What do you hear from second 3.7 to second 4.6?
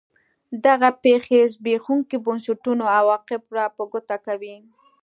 په ګوته کوي.